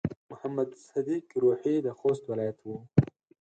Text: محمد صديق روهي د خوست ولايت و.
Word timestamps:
محمد 0.31 0.69
صديق 0.89 1.25
روهي 1.41 1.75
د 1.85 1.87
خوست 1.99 2.23
ولايت 2.31 2.57
و. 2.63 2.67